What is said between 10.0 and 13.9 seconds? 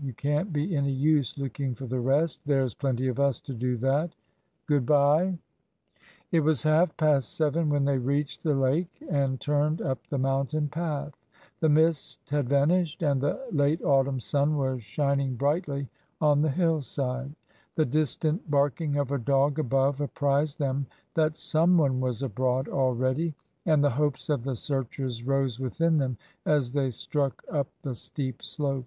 the mountain path. The mist had vanished, and the late